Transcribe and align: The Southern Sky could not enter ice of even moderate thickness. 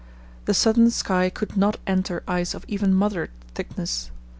The 0.45 0.55
Southern 0.55 0.89
Sky 0.89 1.29
could 1.29 1.55
not 1.55 1.77
enter 1.85 2.23
ice 2.27 2.55
of 2.55 2.65
even 2.67 2.91
moderate 2.91 3.29
thickness. 3.53 4.09